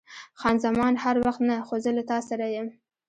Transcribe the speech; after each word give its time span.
خان 0.39 0.55
زمان: 0.65 0.93
هر 1.03 1.15
وخت 1.25 1.41
نه، 1.49 1.57
خو 1.67 1.75
زه 1.83 1.89
له 1.97 2.03
تا 2.09 2.17
سره 2.29 2.45
یم. 2.55 2.67